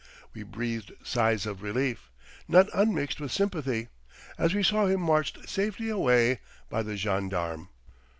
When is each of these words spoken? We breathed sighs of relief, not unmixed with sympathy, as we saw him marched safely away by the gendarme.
We 0.33 0.41
breathed 0.41 0.93
sighs 1.03 1.45
of 1.45 1.61
relief, 1.61 2.09
not 2.47 2.69
unmixed 2.73 3.19
with 3.19 3.31
sympathy, 3.31 3.89
as 4.35 4.51
we 4.55 4.63
saw 4.63 4.87
him 4.87 5.01
marched 5.01 5.47
safely 5.47 5.89
away 5.91 6.39
by 6.71 6.81
the 6.81 6.97
gendarme. 6.97 7.69